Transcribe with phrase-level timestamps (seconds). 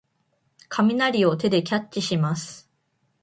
[0.67, 2.67] 雷を手でキャッチします。